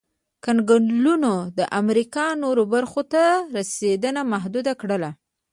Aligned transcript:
کنګلونو 0.43 1.33
د 1.57 1.59
امریکا 1.81 2.25
نورو 2.43 2.63
برخو 2.73 3.01
ته 3.13 3.23
رسېدل 3.55 4.15
محدود 4.31 4.67
کړل. 4.81 5.03